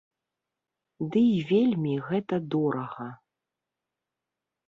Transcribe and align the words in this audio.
Ды 1.15 1.21
і 1.33 1.35
вельмі 1.51 1.91
гэта 2.07 2.35
дорага. 2.55 3.07